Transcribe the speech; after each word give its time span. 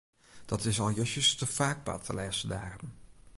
Dat 0.45 0.65
is 0.65 0.79
al 0.79 0.91
justjes 0.91 1.35
te 1.35 1.47
faak 1.57 1.79
bard 1.83 2.05
de 2.07 2.13
lêste 2.13 2.47
dagen. 2.47 2.91